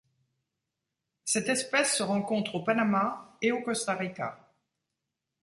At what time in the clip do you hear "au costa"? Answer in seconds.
3.51-3.93